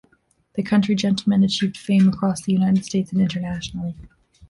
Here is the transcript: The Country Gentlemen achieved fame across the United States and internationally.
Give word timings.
The 0.55 0.63
Country 0.63 0.95
Gentlemen 0.95 1.43
achieved 1.43 1.77
fame 1.77 2.07
across 2.09 2.41
the 2.41 2.53
United 2.53 2.83
States 2.85 3.11
and 3.11 3.21
internationally. 3.21 3.93